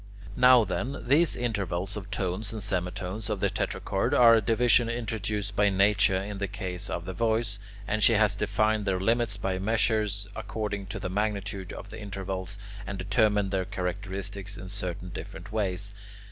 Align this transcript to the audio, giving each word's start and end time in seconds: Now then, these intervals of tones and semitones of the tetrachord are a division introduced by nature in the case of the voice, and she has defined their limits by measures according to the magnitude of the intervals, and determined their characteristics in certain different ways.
Now 0.35 0.65
then, 0.65 1.05
these 1.07 1.35
intervals 1.37 1.95
of 1.95 2.09
tones 2.09 2.51
and 2.51 2.63
semitones 2.63 3.29
of 3.29 3.39
the 3.39 3.51
tetrachord 3.51 4.15
are 4.15 4.33
a 4.33 4.41
division 4.41 4.89
introduced 4.89 5.55
by 5.55 5.69
nature 5.69 6.17
in 6.17 6.39
the 6.39 6.47
case 6.47 6.89
of 6.89 7.05
the 7.05 7.13
voice, 7.13 7.59
and 7.87 8.01
she 8.01 8.13
has 8.13 8.35
defined 8.35 8.85
their 8.87 8.99
limits 8.99 9.37
by 9.37 9.59
measures 9.59 10.27
according 10.35 10.87
to 10.87 10.97
the 10.99 11.09
magnitude 11.11 11.71
of 11.71 11.91
the 11.91 12.01
intervals, 12.01 12.57
and 12.87 12.97
determined 12.97 13.51
their 13.51 13.63
characteristics 13.65 14.57
in 14.57 14.69
certain 14.69 15.09
different 15.09 15.51
ways. 15.51 15.93